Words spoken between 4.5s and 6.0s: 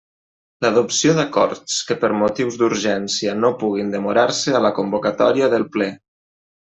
a la convocatòria del Ple.